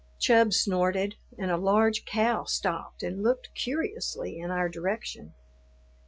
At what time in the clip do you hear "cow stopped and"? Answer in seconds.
2.05-3.21